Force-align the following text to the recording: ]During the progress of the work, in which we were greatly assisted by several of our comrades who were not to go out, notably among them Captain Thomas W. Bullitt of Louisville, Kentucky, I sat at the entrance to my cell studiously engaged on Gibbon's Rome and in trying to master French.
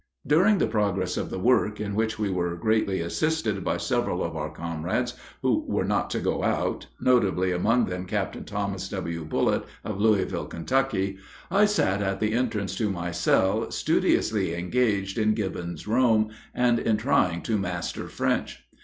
]During 0.35 0.57
the 0.57 0.65
progress 0.65 1.15
of 1.15 1.29
the 1.29 1.37
work, 1.37 1.79
in 1.79 1.93
which 1.93 2.17
we 2.17 2.27
were 2.31 2.55
greatly 2.55 3.01
assisted 3.01 3.63
by 3.63 3.77
several 3.77 4.23
of 4.23 4.35
our 4.35 4.49
comrades 4.49 5.13
who 5.43 5.63
were 5.67 5.85
not 5.85 6.09
to 6.09 6.19
go 6.19 6.43
out, 6.43 6.87
notably 6.99 7.51
among 7.51 7.85
them 7.85 8.07
Captain 8.07 8.43
Thomas 8.43 8.89
W. 8.89 9.23
Bullitt 9.23 9.63
of 9.83 10.01
Louisville, 10.01 10.47
Kentucky, 10.47 11.19
I 11.51 11.65
sat 11.65 12.01
at 12.01 12.19
the 12.19 12.33
entrance 12.33 12.75
to 12.77 12.89
my 12.89 13.11
cell 13.11 13.69
studiously 13.69 14.55
engaged 14.55 15.19
on 15.19 15.35
Gibbon's 15.35 15.87
Rome 15.87 16.31
and 16.55 16.79
in 16.79 16.97
trying 16.97 17.43
to 17.43 17.59
master 17.59 18.07
French. 18.07 18.65